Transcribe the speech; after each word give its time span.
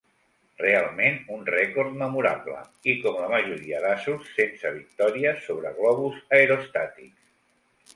Realment 0.61 1.19
un 1.35 1.43
rècord 1.49 1.99
memorable, 1.99 2.57
i 2.93 2.97
com 3.05 3.21
la 3.21 3.29
majoria 3.35 3.85
d'asos, 3.87 4.35
sense 4.41 4.75
victòries 4.83 5.49
sobre 5.49 5.79
globus 5.81 6.23
aerostàtics. 6.43 7.19